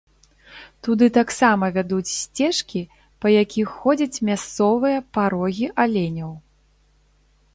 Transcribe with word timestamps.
Туды 0.85 1.05
таксама 1.17 1.65
вядуць 1.75 2.13
сцежкі, 2.21 2.81
па 3.25 3.35
якіх 3.43 3.67
ходзяць 3.83 4.21
мясцовыя 4.29 4.97
па 5.17 5.23
рогі 5.37 5.67
аленяў. 5.83 6.31